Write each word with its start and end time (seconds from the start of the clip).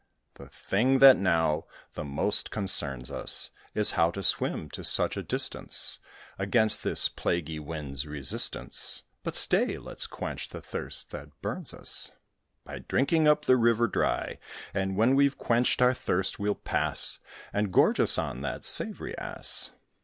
The 0.33 0.49
thing 0.49 0.97
that 0.97 1.15
now 1.15 1.65
the 1.93 2.03
most 2.03 2.49
concerns 2.49 3.11
us 3.11 3.51
Is, 3.75 3.91
how 3.91 4.09
to 4.09 4.23
swim 4.23 4.67
to 4.71 4.83
such 4.83 5.15
a 5.15 5.21
distance, 5.21 5.99
Against 6.39 6.81
this 6.83 7.07
plaguy 7.07 7.59
wind's 7.59 8.07
resistance. 8.07 9.03
But, 9.21 9.35
stay! 9.35 9.77
let's 9.77 10.07
quench 10.07 10.49
the 10.49 10.59
thirst 10.59 11.11
that 11.11 11.39
burns 11.43 11.71
us, 11.71 12.09
By 12.63 12.79
drinking 12.79 13.27
up 13.27 13.45
the 13.45 13.57
river 13.57 13.87
dry; 13.87 14.39
And 14.73 14.97
when 14.97 15.13
we've 15.13 15.37
quenched 15.37 15.83
our 15.83 15.93
thirst, 15.93 16.39
we'll 16.39 16.55
pass 16.55 17.19
And 17.53 17.71
gorge 17.71 17.99
us 17.99 18.17
on 18.17 18.41
that 18.41 18.65
savoury 18.65 19.15
Ass." 19.19 19.69